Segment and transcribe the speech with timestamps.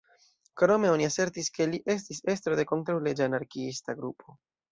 [0.61, 4.39] Krome, oni asertis ke li estis estro de kontraŭleĝa anarkiista grupo.